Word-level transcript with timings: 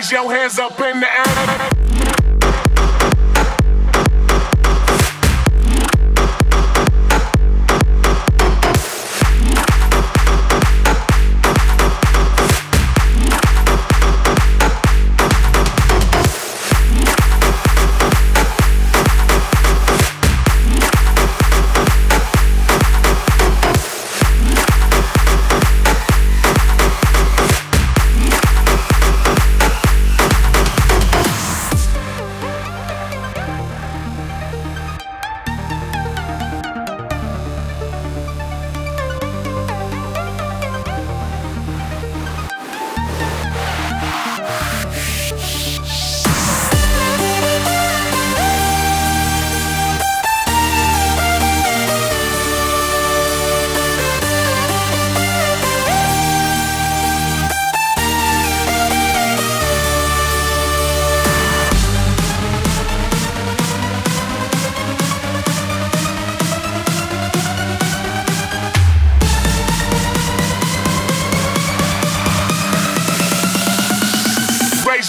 raise 0.00 0.12
your 0.12 0.32
hands 0.32 0.58
up 0.58 0.80
in 0.80 1.00
the 1.00 1.06
air. 1.06 1.69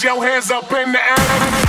Your 0.02 0.24
hands 0.24 0.50
up 0.50 0.72
in 0.72 0.92
the 0.92 0.98
air. 0.98 1.61